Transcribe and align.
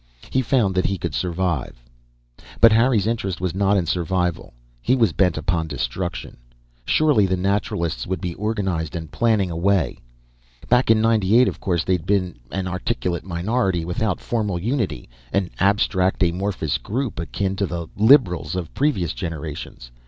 He 0.31 0.41
found 0.41 0.73
that 0.73 0.87
he 0.87 0.97
could 0.97 1.13
survive. 1.13 1.83
But 2.59 2.71
Harry's 2.71 3.05
interest 3.05 3.39
was 3.39 3.53
not 3.53 3.77
in 3.77 3.85
survival; 3.85 4.51
he 4.81 4.95
was 4.95 5.13
bent 5.13 5.37
upon 5.37 5.67
destruction. 5.67 6.37
Surely 6.85 7.27
the 7.27 7.37
Naturalists 7.37 8.07
would 8.07 8.19
be 8.19 8.33
organized 8.33 8.95
and 8.95 9.11
planning 9.11 9.51
a 9.51 9.55
way! 9.55 9.99
Back 10.67 10.89
in 10.89 11.01
'98, 11.01 11.47
of 11.47 11.59
course, 11.59 11.83
they'd 11.83 12.07
been 12.07 12.23
merely 12.23 12.35
an 12.49 12.67
articulate 12.67 13.23
minority 13.23 13.85
without 13.85 14.19
formal 14.19 14.57
unity 14.57 15.07
an 15.33 15.51
abstract, 15.59 16.23
amorphous 16.23 16.79
group 16.79 17.19
akin 17.19 17.55
to 17.57 17.67
the 17.67 17.85
"Liberals" 17.95 18.55
of 18.55 18.73
previous 18.73 19.13
generations. 19.13 19.91